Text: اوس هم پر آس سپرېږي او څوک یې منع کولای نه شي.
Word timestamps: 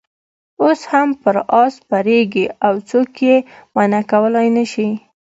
اوس 0.61 0.81
هم 0.91 1.09
پر 1.21 1.35
آس 1.61 1.73
سپرېږي 1.81 2.45
او 2.65 2.73
څوک 2.89 3.11
یې 3.27 3.35
منع 3.75 4.01
کولای 4.11 4.47
نه 4.57 4.65
شي. 4.71 4.89